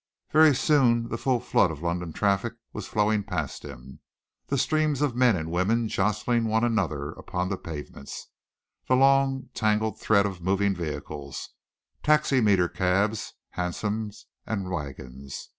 Very 0.31 0.55
soon 0.55 1.09
the 1.09 1.17
full 1.19 1.39
flood 1.39 1.69
of 1.69 1.83
London 1.83 2.11
traffic 2.11 2.55
was 2.73 2.87
flowing 2.87 3.21
past 3.23 3.61
him, 3.63 3.99
the 4.47 4.57
streams 4.57 4.99
of 5.03 5.15
men 5.15 5.35
and 5.35 5.51
women 5.51 5.87
jostling 5.87 6.45
one 6.45 6.63
another 6.63 7.11
upon 7.11 7.49
the 7.49 7.55
pavements, 7.59 8.29
the 8.87 8.95
long, 8.95 9.49
tangled 9.53 9.99
thread 9.99 10.25
of 10.25 10.41
moving 10.41 10.73
vehicles, 10.73 11.49
taximeter 12.01 12.67
cabs, 12.67 13.33
hansoms, 13.51 14.25
and 14.47 14.71
wagons. 14.71 15.49